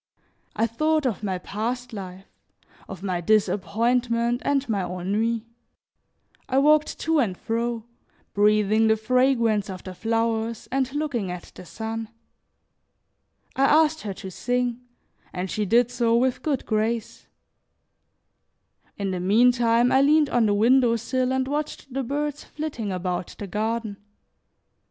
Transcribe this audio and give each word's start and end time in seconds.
I 0.55 0.65
thought 0.65 1.05
of 1.05 1.21
my 1.21 1.37
past 1.37 1.93
life, 1.93 2.25
of 2.89 3.03
my 3.03 3.21
disappointment 3.21 4.41
and 4.43 4.67
my 4.67 4.81
ennui; 4.83 5.45
I 6.49 6.57
walked 6.57 6.97
to 7.01 7.19
and 7.19 7.37
fro, 7.37 7.85
breathing 8.33 8.87
the 8.87 8.97
fragrance 8.97 9.69
of 9.69 9.83
the 9.83 9.93
flowers, 9.93 10.67
and 10.71 10.91
looking 10.93 11.29
at 11.29 11.51
the 11.53 11.65
sun. 11.65 12.09
I 13.55 13.65
asked 13.65 14.01
her 14.01 14.13
to 14.15 14.31
sing, 14.31 14.81
and 15.33 15.51
she 15.51 15.65
did 15.67 15.91
so 15.91 16.17
with 16.17 16.41
good 16.41 16.65
grace. 16.65 17.27
In 18.97 19.11
the 19.11 19.19
meantime, 19.19 19.91
I 19.91 20.01
leaned 20.01 20.31
on 20.31 20.47
the 20.47 20.55
window 20.55 20.95
sill 20.95 21.31
and 21.31 21.47
watched 21.47 21.93
the 21.93 22.01
birds 22.01 22.43
flitting 22.43 22.91
about 22.91 23.35
the 23.37 23.45
garden. 23.45 23.97